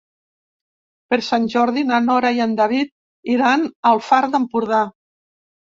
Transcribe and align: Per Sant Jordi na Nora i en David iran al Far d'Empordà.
Per 1.13 1.19
Sant 1.27 1.45
Jordi 1.55 1.85
na 1.91 2.01
Nora 2.07 2.33
i 2.39 2.43
en 2.49 2.57
David 2.63 3.33
iran 3.37 3.71
al 3.93 4.05
Far 4.11 4.25
d'Empordà. 4.35 4.87